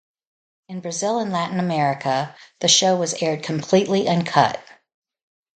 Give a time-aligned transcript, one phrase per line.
[0.67, 4.59] In Brazil and Latin America, the show was aired completely uncut.